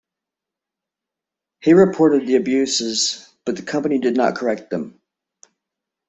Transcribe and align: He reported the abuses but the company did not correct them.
He 1.59 1.73
reported 1.73 2.25
the 2.25 2.35
abuses 2.35 3.29
but 3.45 3.55
the 3.55 3.61
company 3.61 3.99
did 3.99 4.17
not 4.17 4.33
correct 4.35 4.71
them. 4.71 4.99